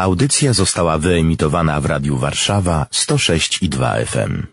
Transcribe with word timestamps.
Audycja 0.00 0.52
została 0.52 0.98
wyemitowana 0.98 1.80
w 1.80 1.86
Radiu 1.86 2.16
Warszawa 2.16 2.86
106 2.90 3.62
i 3.62 3.68
2 3.68 3.94
FM. 3.94 4.46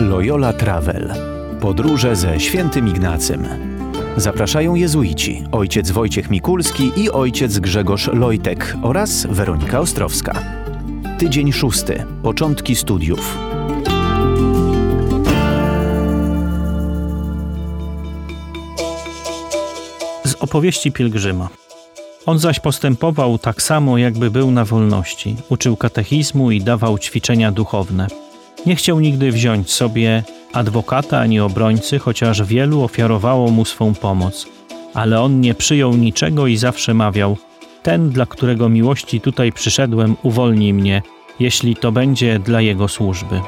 Loyola 0.00 0.52
Travel. 0.52 1.14
Podróże 1.60 2.16
ze 2.16 2.40
świętym 2.40 2.88
Ignacym. 2.88 3.46
Zapraszają 4.16 4.74
jezuici, 4.74 5.44
ojciec 5.52 5.90
Wojciech 5.90 6.30
Mikulski 6.30 6.92
i 6.96 7.10
ojciec 7.10 7.58
Grzegorz 7.58 8.06
Lojtek 8.06 8.76
oraz 8.82 9.26
Weronika 9.30 9.80
Ostrowska. 9.80 10.42
Tydzień 11.18 11.52
szósty. 11.52 12.04
Początki 12.22 12.76
studiów. 12.76 13.38
Z 20.24 20.34
opowieści 20.40 20.92
pielgrzyma. 20.92 21.65
On 22.26 22.38
zaś 22.38 22.60
postępował 22.60 23.38
tak 23.38 23.62
samo, 23.62 23.98
jakby 23.98 24.30
był 24.30 24.50
na 24.50 24.64
wolności. 24.64 25.36
Uczył 25.48 25.76
katechizmu 25.76 26.50
i 26.50 26.60
dawał 26.60 26.98
ćwiczenia 26.98 27.52
duchowne. 27.52 28.06
Nie 28.66 28.76
chciał 28.76 29.00
nigdy 29.00 29.32
wziąć 29.32 29.70
sobie 29.70 30.22
adwokata 30.52 31.20
ani 31.20 31.40
obrońcy, 31.40 31.98
chociaż 31.98 32.42
wielu 32.42 32.82
ofiarowało 32.82 33.50
mu 33.50 33.64
swą 33.64 33.94
pomoc. 33.94 34.46
Ale 34.94 35.20
on 35.20 35.40
nie 35.40 35.54
przyjął 35.54 35.96
niczego 35.96 36.46
i 36.46 36.56
zawsze 36.56 36.94
mawiał: 36.94 37.36
Ten, 37.82 38.10
dla 38.10 38.26
którego 38.26 38.68
miłości 38.68 39.20
tutaj 39.20 39.52
przyszedłem, 39.52 40.16
uwolni 40.22 40.72
mnie, 40.72 41.02
jeśli 41.40 41.76
to 41.76 41.92
będzie 41.92 42.38
dla 42.38 42.60
jego 42.60 42.88
służby. 42.88 43.40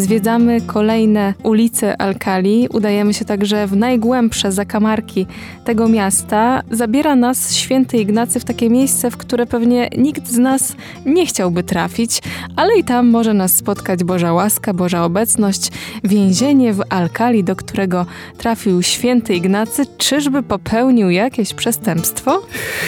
Zwiedzamy 0.00 0.60
kolejne 0.60 1.34
ulice 1.42 2.02
Alkali, 2.02 2.68
udajemy 2.72 3.14
się 3.14 3.24
także 3.24 3.66
w 3.66 3.76
najgłębsze 3.76 4.52
zakamarki 4.52 5.26
tego 5.64 5.88
miasta. 5.88 6.62
Zabiera 6.70 7.16
nas 7.16 7.54
święty 7.54 7.98
Ignacy 7.98 8.40
w 8.40 8.44
takie 8.44 8.70
miejsce, 8.70 9.10
w 9.10 9.16
które 9.16 9.46
pewnie 9.46 9.88
nikt 9.98 10.28
z 10.28 10.38
nas 10.38 10.76
nie 11.06 11.26
chciałby 11.26 11.62
trafić, 11.62 12.22
ale 12.56 12.78
i 12.78 12.84
tam 12.84 13.08
może 13.08 13.34
nas 13.34 13.56
spotkać 13.56 14.04
Boża 14.04 14.32
łaska, 14.32 14.74
Boża 14.74 15.04
obecność. 15.04 15.70
Więzienie 16.04 16.72
w 16.72 16.82
Alkali, 16.88 17.44
do 17.44 17.56
którego 17.56 18.06
trafił 18.38 18.82
święty 18.82 19.34
Ignacy, 19.34 19.86
czyżby 19.98 20.42
popełnił 20.42 21.10
jakieś 21.10 21.54
przestępstwo? 21.54 22.42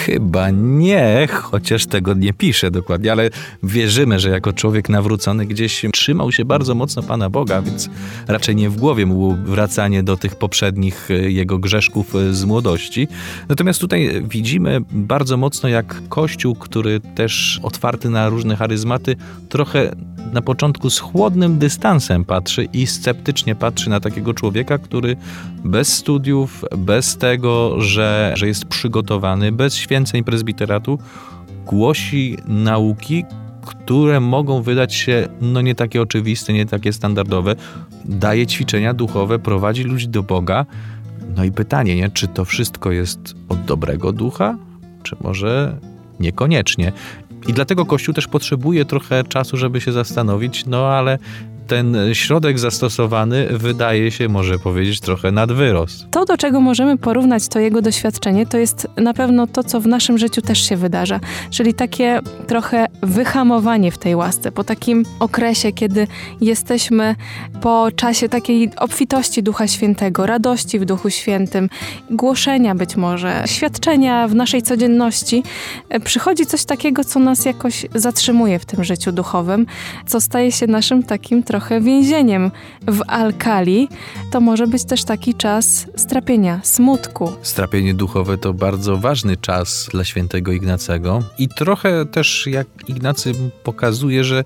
Chyba 0.05 0.49
nie, 0.51 1.27
chociaż 1.31 1.85
tego 1.85 2.13
nie 2.13 2.33
pisze 2.33 2.71
dokładnie, 2.71 3.11
ale 3.11 3.29
wierzymy, 3.63 4.19
że 4.19 4.29
jako 4.29 4.53
człowiek 4.53 4.89
nawrócony 4.89 5.45
gdzieś 5.45 5.85
trzymał 5.93 6.31
się 6.31 6.45
bardzo 6.45 6.75
mocno 6.75 7.02
Pana 7.03 7.29
Boga, 7.29 7.61
więc 7.61 7.89
raczej 8.27 8.55
nie 8.55 8.69
w 8.69 8.77
głowie 8.77 9.05
mu 9.05 9.13
było 9.13 9.35
wracanie 9.35 10.03
do 10.03 10.17
tych 10.17 10.35
poprzednich 10.35 11.11
e, 11.11 11.13
jego 11.13 11.59
grzeszków 11.59 12.15
e, 12.15 12.33
z 12.33 12.45
młodości. 12.45 13.07
Natomiast 13.49 13.79
tutaj 13.79 14.23
widzimy 14.29 14.81
bardzo 14.91 15.37
mocno, 15.37 15.69
jak 15.69 16.01
Kościół, 16.09 16.55
który 16.55 16.99
też 16.99 17.59
otwarty 17.63 18.09
na 18.09 18.29
różne 18.29 18.55
charyzmaty, 18.55 19.15
trochę 19.49 19.95
na 20.33 20.41
początku 20.41 20.89
z 20.89 20.99
chłodnym 20.99 21.59
dystansem 21.59 22.25
patrzy 22.25 22.67
i 22.73 22.87
sceptycznie 22.87 23.55
patrzy 23.55 23.89
na 23.89 23.99
takiego 23.99 24.33
człowieka, 24.33 24.77
który 24.77 25.15
bez 25.63 25.93
studiów, 25.93 26.65
bez 26.77 27.17
tego, 27.17 27.81
że, 27.81 28.33
że 28.35 28.47
jest 28.47 28.65
przygotowany, 28.65 29.51
bez 29.51 29.75
święceń 29.75 30.23
prezbiteratu, 30.23 30.99
głosi 31.65 32.37
nauki, 32.47 33.25
które 33.65 34.19
mogą 34.19 34.61
wydać 34.61 34.93
się 34.93 35.27
no 35.41 35.61
nie 35.61 35.75
takie 35.75 36.01
oczywiste, 36.01 36.53
nie 36.53 36.65
takie 36.65 36.93
standardowe. 36.93 37.55
Daje 38.05 38.47
ćwiczenia 38.47 38.93
duchowe, 38.93 39.39
prowadzi 39.39 39.83
ludzi 39.83 40.07
do 40.07 40.23
Boga. 40.23 40.65
No 41.35 41.43
i 41.43 41.51
pytanie, 41.51 41.95
nie? 41.95 42.09
czy 42.09 42.27
to 42.27 42.45
wszystko 42.45 42.91
jest 42.91 43.35
od 43.49 43.65
dobrego 43.65 44.11
ducha, 44.11 44.57
czy 45.03 45.15
może 45.21 45.77
niekoniecznie. 46.19 46.91
I 47.47 47.53
dlatego 47.53 47.85
Kościół 47.85 48.13
też 48.13 48.27
potrzebuje 48.27 48.85
trochę 48.85 49.23
czasu, 49.23 49.57
żeby 49.57 49.81
się 49.81 49.91
zastanowić, 49.91 50.65
no 50.65 50.87
ale 50.87 51.19
ten 51.67 51.97
środek 52.13 52.59
zastosowany 52.59 53.47
wydaje 53.51 54.11
się, 54.11 54.29
może 54.29 54.59
powiedzieć, 54.59 54.99
trochę 54.99 55.31
nadwyrost. 55.31 56.07
To, 56.11 56.25
do 56.25 56.37
czego 56.37 56.61
możemy 56.61 56.97
porównać 56.97 57.47
to 57.47 57.59
jego 57.59 57.81
doświadczenie, 57.81 58.45
to 58.45 58.57
jest 58.57 58.87
na 58.97 59.13
pewno 59.13 59.47
to, 59.47 59.63
co 59.63 59.79
w 59.79 59.87
naszym 59.87 60.17
życiu 60.17 60.41
też 60.41 60.69
się 60.69 60.77
wydarza. 60.77 61.19
Czyli 61.49 61.73
takie 61.73 62.19
trochę 62.47 62.87
wyhamowanie 63.01 63.91
w 63.91 63.97
tej 63.97 64.15
łasce. 64.15 64.51
Po 64.51 64.63
takim 64.63 65.03
okresie, 65.19 65.71
kiedy 65.71 66.07
jesteśmy 66.41 67.15
po 67.61 67.91
czasie 67.95 68.29
takiej 68.29 68.71
obfitości 68.77 69.43
Ducha 69.43 69.67
Świętego, 69.67 70.25
radości 70.25 70.79
w 70.79 70.85
Duchu 70.85 71.09
Świętym, 71.09 71.69
głoszenia 72.11 72.75
być 72.75 72.95
może, 72.95 73.43
świadczenia 73.45 74.27
w 74.27 74.35
naszej 74.35 74.61
codzienności, 74.61 75.43
przychodzi 76.03 76.45
coś 76.45 76.65
takiego, 76.65 77.03
co 77.03 77.19
nas 77.19 77.45
jakoś 77.45 77.85
zatrzymuje 77.95 78.59
w 78.59 78.65
tym 78.65 78.83
życiu 78.83 79.11
duchowym, 79.11 79.65
co 80.07 80.21
staje 80.21 80.51
się 80.51 80.67
naszym 80.67 81.03
takim 81.03 81.43
trochę 81.53 81.81
więzieniem 81.81 82.51
w 82.87 83.01
Alkali, 83.07 83.89
to 84.31 84.41
może 84.41 84.67
być 84.67 84.83
też 84.83 85.03
taki 85.03 85.33
czas 85.33 85.87
strapienia, 85.95 86.59
smutku. 86.63 87.31
Strapienie 87.41 87.93
duchowe 87.93 88.37
to 88.37 88.53
bardzo 88.53 88.97
ważny 88.97 89.37
czas 89.37 89.89
dla 89.91 90.03
świętego 90.03 90.51
Ignacego 90.51 91.23
i 91.37 91.47
trochę 91.49 92.05
też 92.05 92.47
jak 92.47 92.67
Ignacy 92.87 93.33
pokazuje, 93.63 94.23
że 94.23 94.43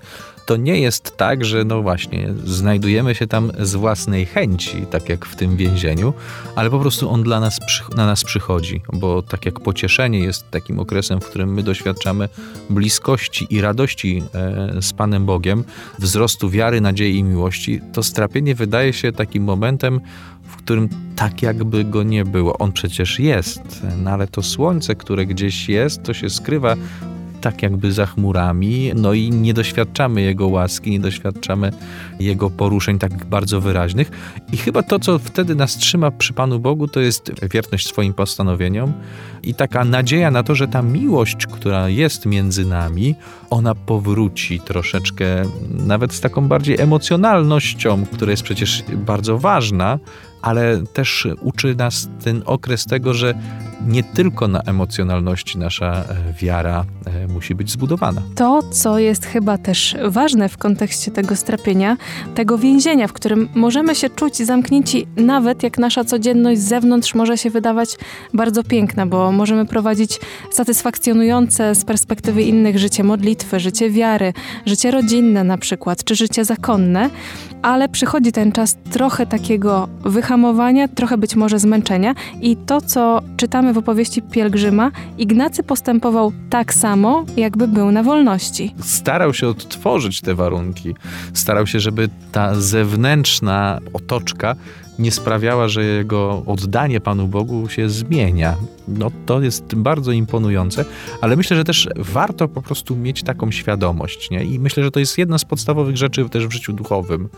to 0.48 0.56
nie 0.56 0.80
jest 0.80 1.16
tak, 1.16 1.44
że 1.44 1.64
no 1.64 1.82
właśnie, 1.82 2.34
znajdujemy 2.44 3.14
się 3.14 3.26
tam 3.26 3.52
z 3.58 3.74
własnej 3.74 4.26
chęci, 4.26 4.86
tak 4.90 5.08
jak 5.08 5.26
w 5.26 5.36
tym 5.36 5.56
więzieniu, 5.56 6.14
ale 6.56 6.70
po 6.70 6.78
prostu 6.78 7.10
on 7.10 7.22
dla 7.22 7.40
nas, 7.40 7.58
na 7.96 8.06
nas 8.06 8.24
przychodzi, 8.24 8.80
bo 8.92 9.22
tak 9.22 9.46
jak 9.46 9.60
pocieszenie 9.60 10.18
jest 10.18 10.50
takim 10.50 10.78
okresem, 10.78 11.20
w 11.20 11.24
którym 11.24 11.54
my 11.54 11.62
doświadczamy 11.62 12.28
bliskości 12.70 13.46
i 13.50 13.60
radości 13.60 14.22
e, 14.34 14.82
z 14.82 14.92
Panem 14.92 15.26
Bogiem, 15.26 15.64
wzrostu 15.98 16.50
wiary, 16.50 16.80
nadziei 16.80 16.97
i 17.04 17.24
miłości, 17.24 17.80
to 17.92 18.02
strapienie 18.02 18.54
wydaje 18.54 18.92
się 18.92 19.12
takim 19.12 19.44
momentem, 19.44 20.00
w 20.42 20.56
którym 20.56 20.88
tak 21.16 21.42
jakby 21.42 21.84
go 21.84 22.02
nie 22.02 22.24
było. 22.24 22.58
On 22.58 22.72
przecież 22.72 23.18
jest, 23.20 23.82
no 24.02 24.10
ale 24.10 24.28
to 24.28 24.42
słońce, 24.42 24.94
które 24.94 25.26
gdzieś 25.26 25.68
jest, 25.68 26.02
to 26.02 26.14
się 26.14 26.30
skrywa 26.30 26.76
tak 27.52 27.62
jakby 27.62 27.92
za 27.92 28.06
chmurami, 28.06 28.92
no 28.94 29.12
i 29.12 29.30
nie 29.30 29.54
doświadczamy 29.54 30.22
Jego 30.22 30.48
łaski, 30.48 30.90
nie 30.90 31.00
doświadczamy 31.00 31.72
Jego 32.20 32.50
poruszeń 32.50 32.98
tak 32.98 33.24
bardzo 33.24 33.60
wyraźnych. 33.60 34.10
I 34.52 34.56
chyba 34.56 34.82
to, 34.82 34.98
co 34.98 35.18
wtedy 35.18 35.54
nas 35.54 35.76
trzyma 35.76 36.10
przy 36.10 36.32
Panu 36.32 36.58
Bogu, 36.58 36.88
to 36.88 37.00
jest 37.00 37.32
wierność 37.52 37.88
swoim 37.88 38.14
postanowieniom 38.14 38.92
i 39.42 39.54
taka 39.54 39.84
nadzieja 39.84 40.30
na 40.30 40.42
to, 40.42 40.54
że 40.54 40.68
ta 40.68 40.82
miłość, 40.82 41.46
która 41.46 41.88
jest 41.88 42.26
między 42.26 42.64
nami, 42.64 43.14
ona 43.50 43.74
powróci 43.74 44.60
troszeczkę, 44.60 45.26
nawet 45.70 46.12
z 46.12 46.20
taką 46.20 46.48
bardziej 46.48 46.80
emocjonalnością, 46.80 48.06
która 48.12 48.30
jest 48.30 48.42
przecież 48.42 48.84
bardzo 48.92 49.38
ważna, 49.38 49.98
ale 50.42 50.82
też 50.92 51.28
uczy 51.40 51.74
nas 51.74 52.08
ten 52.24 52.42
okres 52.46 52.86
tego, 52.86 53.14
że 53.14 53.34
nie 53.86 54.02
tylko 54.02 54.48
na 54.48 54.60
emocjonalności 54.60 55.58
nasza 55.58 55.86
e, 55.86 56.32
wiara 56.40 56.84
e, 57.06 57.26
musi 57.26 57.54
być 57.54 57.70
zbudowana. 57.70 58.22
To, 58.34 58.62
co 58.70 58.98
jest 58.98 59.26
chyba 59.26 59.58
też 59.58 59.96
ważne 60.08 60.48
w 60.48 60.58
kontekście 60.58 61.10
tego 61.10 61.36
strapienia, 61.36 61.96
tego 62.34 62.58
więzienia, 62.58 63.08
w 63.08 63.12
którym 63.12 63.48
możemy 63.54 63.94
się 63.94 64.10
czuć 64.10 64.36
zamknięci, 64.36 65.06
nawet 65.16 65.62
jak 65.62 65.78
nasza 65.78 66.04
codzienność 66.04 66.60
z 66.60 66.68
zewnątrz 66.68 67.14
może 67.14 67.38
się 67.38 67.50
wydawać 67.50 67.96
bardzo 68.34 68.64
piękna, 68.64 69.06
bo 69.06 69.32
możemy 69.32 69.66
prowadzić 69.66 70.20
satysfakcjonujące 70.50 71.74
z 71.74 71.84
perspektywy 71.84 72.42
innych 72.42 72.78
życie 72.78 73.04
modlitwy, 73.04 73.60
życie 73.60 73.90
wiary, 73.90 74.32
życie 74.66 74.90
rodzinne 74.90 75.44
na 75.44 75.58
przykład, 75.58 76.04
czy 76.04 76.14
życie 76.14 76.44
zakonne, 76.44 77.10
ale 77.62 77.88
przychodzi 77.88 78.32
ten 78.32 78.52
czas 78.52 78.76
trochę 78.90 79.26
takiego 79.26 79.88
wyhamowania, 80.00 80.88
trochę 80.88 81.18
być 81.18 81.36
może 81.36 81.58
zmęczenia 81.58 82.14
i 82.40 82.56
to, 82.56 82.80
co 82.80 83.22
czytamy 83.36 83.67
w 83.72 83.78
opowieści 83.78 84.22
Pielgrzyma, 84.22 84.90
Ignacy 85.18 85.62
postępował 85.62 86.32
tak 86.50 86.74
samo, 86.74 87.24
jakby 87.36 87.68
był 87.68 87.90
na 87.90 88.02
wolności. 88.02 88.74
Starał 88.80 89.34
się 89.34 89.48
odtworzyć 89.48 90.20
te 90.20 90.34
warunki. 90.34 90.94
Starał 91.34 91.66
się, 91.66 91.80
żeby 91.80 92.08
ta 92.32 92.54
zewnętrzna 92.54 93.78
otoczka 93.92 94.56
nie 94.98 95.10
sprawiała, 95.12 95.68
że 95.68 95.84
jego 95.84 96.42
oddanie 96.46 97.00
Panu 97.00 97.28
Bogu 97.28 97.68
się 97.68 97.90
zmienia. 97.90 98.56
No 98.88 99.10
to 99.26 99.40
jest 99.40 99.74
bardzo 99.74 100.12
imponujące, 100.12 100.84
ale 101.20 101.36
myślę, 101.36 101.56
że 101.56 101.64
też 101.64 101.88
warto 101.96 102.48
po 102.48 102.62
prostu 102.62 102.96
mieć 102.96 103.22
taką 103.22 103.50
świadomość, 103.50 104.30
nie? 104.30 104.44
I 104.44 104.58
myślę, 104.58 104.84
że 104.84 104.90
to 104.90 105.00
jest 105.00 105.18
jedna 105.18 105.38
z 105.38 105.44
podstawowych 105.44 105.96
rzeczy 105.96 106.28
też 106.28 106.46
w 106.46 106.52
życiu 106.52 106.72
duchowym. 106.72 107.28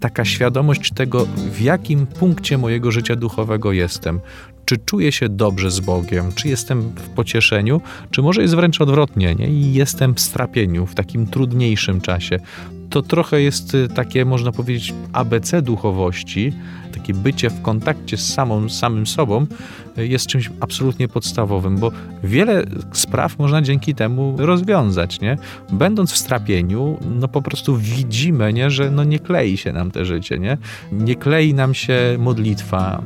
Taka 0.00 0.24
świadomość 0.24 0.92
tego, 0.92 1.26
w 1.36 1.60
jakim 1.60 2.06
punkcie 2.06 2.58
mojego 2.58 2.90
życia 2.90 3.16
duchowego 3.16 3.72
jestem. 3.72 4.20
czy 4.64 4.76
czuję 4.76 5.12
się 5.12 5.28
dobrze 5.28 5.70
z 5.70 5.80
Bogiem, 5.80 6.32
czy 6.34 6.48
jestem 6.48 6.82
w 6.82 7.08
pocieszeniu, 7.08 7.80
czy 8.10 8.22
może 8.22 8.42
jest 8.42 8.54
wręcz 8.54 8.80
odwrotnie, 8.80 9.34
nie? 9.34 9.48
I 9.48 9.74
jestem 9.74 10.14
w 10.14 10.20
strapieniu, 10.20 10.86
w 10.86 10.94
takim 10.94 11.26
trudniejszym 11.26 12.00
czasie. 12.00 12.40
To 12.94 13.02
trochę 13.02 13.42
jest 13.42 13.74
y, 13.74 13.88
takie, 13.88 14.24
można 14.24 14.52
powiedzieć, 14.52 14.94
ABC 15.12 15.62
duchowości, 15.62 16.52
takie 16.92 17.14
bycie 17.14 17.50
w 17.50 17.62
kontakcie 17.62 18.16
z 18.16 18.34
samą, 18.34 18.68
samym 18.68 19.06
sobą 19.06 19.46
y, 19.98 20.06
jest 20.06 20.26
czymś 20.26 20.50
absolutnie 20.60 21.08
podstawowym, 21.08 21.78
bo 21.78 21.92
wiele 22.24 22.64
spraw 22.92 23.38
można 23.38 23.62
dzięki 23.62 23.94
temu 23.94 24.34
rozwiązać, 24.38 25.20
nie? 25.20 25.38
Będąc 25.72 26.12
w 26.12 26.16
strapieniu, 26.16 26.98
no 27.20 27.28
po 27.28 27.42
prostu 27.42 27.76
widzimy, 27.76 28.52
nie? 28.52 28.70
że 28.70 28.90
no 28.90 29.04
nie 29.04 29.18
klei 29.18 29.56
się 29.56 29.72
nam 29.72 29.90
te 29.90 30.04
życie, 30.04 30.38
nie? 30.38 30.58
Nie 30.92 31.14
klei 31.14 31.54
nam 31.54 31.74
się 31.74 32.16
modlitwa, 32.18 33.02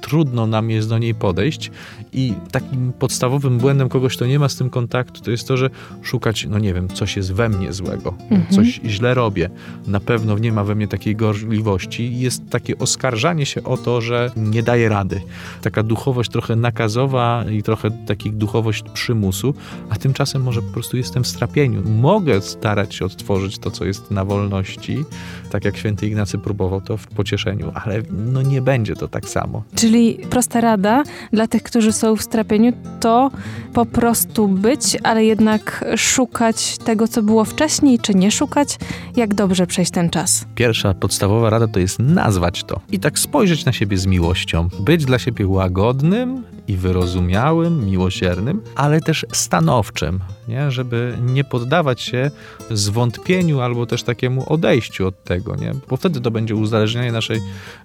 trudno 0.00 0.46
nam 0.46 0.70
jest 0.70 0.88
do 0.88 0.98
niej 0.98 1.14
podejść 1.14 1.70
i 2.12 2.34
takim 2.52 2.92
podstawowym 2.92 3.58
błędem 3.58 3.88
kogoś, 3.88 4.16
kto 4.16 4.26
nie 4.26 4.38
ma 4.38 4.48
z 4.48 4.56
tym 4.56 4.70
kontaktu, 4.70 5.20
to 5.20 5.30
jest 5.30 5.48
to, 5.48 5.56
że 5.56 5.70
szukać, 6.02 6.46
no 6.50 6.58
nie 6.58 6.74
wiem, 6.74 6.88
coś 6.88 7.16
jest 7.16 7.32
we 7.32 7.48
mnie 7.48 7.72
złego, 7.72 8.14
Mhm. 8.30 8.46
coś 8.50 8.80
źle 8.84 9.14
robię, 9.20 9.50
na 9.86 10.00
pewno 10.00 10.38
nie 10.38 10.52
ma 10.52 10.64
we 10.64 10.74
mnie 10.74 10.88
takiej 10.88 11.16
gorliwości. 11.16 12.18
Jest 12.18 12.50
takie 12.50 12.78
oskarżanie 12.78 13.46
się 13.46 13.64
o 13.64 13.76
to, 13.76 14.00
że 14.00 14.30
nie 14.36 14.62
daję 14.62 14.88
rady. 14.88 15.20
Taka 15.62 15.82
duchowość 15.82 16.30
trochę 16.30 16.56
nakazowa 16.56 17.44
i 17.50 17.62
trochę 17.62 17.90
taki 17.90 18.32
duchowość 18.32 18.84
przymusu, 18.94 19.54
a 19.90 19.96
tymczasem 19.96 20.42
może 20.42 20.62
po 20.62 20.72
prostu 20.72 20.96
jestem 20.96 21.24
w 21.24 21.28
strapieniu. 21.28 21.82
Mogę 21.90 22.40
starać 22.40 22.94
się 22.94 23.04
odtworzyć 23.04 23.58
to, 23.58 23.70
co 23.70 23.84
jest 23.84 24.10
na 24.10 24.24
wolności, 24.24 25.04
tak 25.50 25.64
jak 25.64 25.76
święty 25.76 26.06
Ignacy 26.06 26.38
próbował 26.38 26.80
to 26.80 26.96
w 26.96 27.06
pocieszeniu, 27.06 27.72
ale 27.74 28.02
no 28.10 28.42
nie 28.42 28.62
będzie 28.62 28.96
to 28.96 29.08
tak 29.08 29.28
samo. 29.28 29.62
Czyli 29.74 30.18
prosta 30.30 30.60
rada 30.60 31.02
dla 31.32 31.46
tych, 31.48 31.62
którzy 31.62 31.92
są 31.92 32.16
w 32.16 32.22
strapieniu, 32.22 32.72
to 33.00 33.30
po 33.72 33.86
prostu 33.86 34.48
być, 34.48 34.98
ale 35.02 35.24
jednak 35.24 35.84
szukać 35.96 36.78
tego, 36.78 37.08
co 37.08 37.22
było 37.22 37.44
wcześniej, 37.44 37.98
czy 37.98 38.14
nie 38.14 38.30
szukać, 38.30 38.78
jak 39.16 39.34
dobrze 39.34 39.66
przejść 39.66 39.90
ten 39.90 40.10
czas. 40.10 40.44
Pierwsza 40.54 40.94
podstawowa 40.94 41.50
rada 41.50 41.68
to 41.68 41.80
jest 41.80 41.98
nazwać 41.98 42.64
to 42.64 42.80
i 42.90 42.98
tak 42.98 43.18
spojrzeć 43.18 43.64
na 43.64 43.72
siebie 43.72 43.98
z 43.98 44.06
miłością. 44.06 44.68
Być 44.80 45.04
dla 45.04 45.18
siebie 45.18 45.46
łagodnym 45.46 46.44
i 46.68 46.76
wyrozumiałym, 46.76 47.84
miłosiernym, 47.84 48.62
ale 48.74 49.00
też 49.00 49.26
stanowczym, 49.32 50.20
nie? 50.48 50.70
żeby 50.70 51.18
nie 51.26 51.44
poddawać 51.44 52.00
się 52.00 52.30
zwątpieniu 52.70 53.60
albo 53.60 53.86
też 53.86 54.02
takiemu 54.02 54.52
odejściu 54.52 55.06
od 55.06 55.24
tego, 55.24 55.56
nie? 55.56 55.72
bo 55.88 55.96
wtedy 55.96 56.20
to 56.20 56.30
będzie 56.30 56.54
uzależnienie 56.54 57.12
naszej 57.12 57.40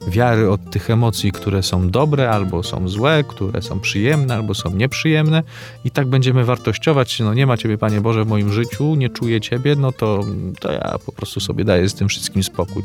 wiary 0.07 0.51
od 0.51 0.71
tych 0.71 0.89
emocji, 0.89 1.31
które 1.31 1.63
są 1.63 1.89
dobre 1.89 2.29
albo 2.29 2.63
są 2.63 2.87
złe, 2.87 3.23
które 3.27 3.61
są 3.61 3.79
przyjemne 3.79 4.35
albo 4.35 4.53
są 4.53 4.75
nieprzyjemne 4.75 5.43
i 5.85 5.91
tak 5.91 6.07
będziemy 6.07 6.45
wartościować, 6.45 7.19
no 7.19 7.33
nie 7.33 7.47
ma 7.47 7.57
Ciebie 7.57 7.77
Panie 7.77 8.01
Boże 8.01 8.25
w 8.25 8.27
moim 8.27 8.51
życiu, 8.51 8.95
nie 8.95 9.09
czuję 9.09 9.41
Ciebie, 9.41 9.75
no 9.75 9.91
to, 9.91 10.23
to 10.59 10.71
ja 10.71 10.95
po 11.05 11.11
prostu 11.11 11.39
sobie 11.39 11.63
daję 11.63 11.89
z 11.89 11.93
tym 11.93 12.07
wszystkim 12.07 12.43
spokój. 12.43 12.83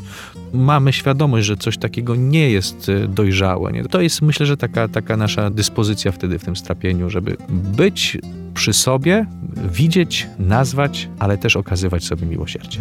Mamy 0.53 0.93
świadomość, 0.93 1.45
że 1.47 1.57
coś 1.57 1.77
takiego 1.77 2.15
nie 2.15 2.49
jest 2.49 2.89
y, 2.89 3.07
dojrzałe. 3.07 3.71
Nie? 3.71 3.83
To 3.83 4.01
jest 4.01 4.21
myślę, 4.21 4.45
że 4.45 4.57
taka, 4.57 4.87
taka 4.87 5.17
nasza 5.17 5.49
dyspozycja 5.49 5.90
wtedy 6.11 6.39
w 6.39 6.43
tym 6.43 6.55
strapieniu, 6.55 7.09
żeby 7.09 7.37
być 7.49 8.17
przy 8.53 8.73
sobie, 8.73 9.25
widzieć, 9.71 10.27
nazwać, 10.39 11.09
ale 11.19 11.37
też 11.37 11.55
okazywać 11.55 12.03
sobie 12.03 12.25
miłosierdzie. 12.25 12.79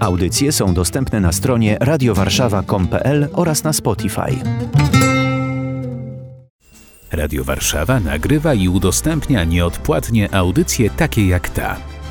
Audycje 0.00 0.52
są 0.52 0.74
dostępne 0.74 1.20
na 1.20 1.32
stronie 1.32 1.76
radiowarszawa.com.pl 1.80 3.28
oraz 3.32 3.64
na 3.64 3.72
Spotify. 3.72 4.36
Radio 7.12 7.44
Warszawa 7.44 8.00
nagrywa 8.00 8.54
i 8.54 8.68
udostępnia 8.68 9.44
nieodpłatnie 9.44 10.34
audycje 10.34 10.90
takie 10.90 11.26
jak 11.26 11.48
ta. 11.48 11.76